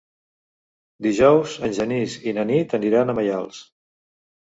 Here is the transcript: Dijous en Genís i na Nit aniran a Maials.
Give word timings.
Dijous 1.07 1.53
en 1.67 1.75
Genís 1.79 2.15
i 2.31 2.33
na 2.37 2.45
Nit 2.53 2.73
aniran 2.79 3.15
a 3.15 3.17
Maials. 3.21 3.61